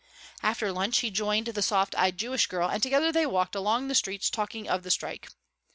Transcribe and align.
After 0.41 0.71
lunch 0.71 1.01
he 1.01 1.11
joined 1.11 1.45
the 1.45 1.61
soft 1.61 1.93
eyed 1.95 2.17
Jewish 2.17 2.47
girl 2.47 2.67
and 2.67 2.81
together 2.81 3.11
they 3.11 3.27
walked 3.27 3.53
along 3.53 3.87
the 3.87 3.93
street 3.93 4.27
talking 4.31 4.67
of 4.67 4.81
the 4.81 4.89
strike. 4.89 5.27